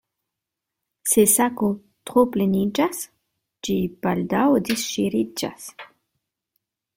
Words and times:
Se 1.09 1.25
sako 1.33 1.67
tro 2.11 2.23
pleniĝas, 2.35 3.03
ĝi 3.69 3.77
baldaŭ 4.07 4.47
disŝiriĝas. 4.71 5.69